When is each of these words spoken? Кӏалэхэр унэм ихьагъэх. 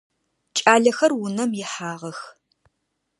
Кӏалэхэр 0.57 1.11
унэм 1.25 1.51
ихьагъэх. 1.61 2.19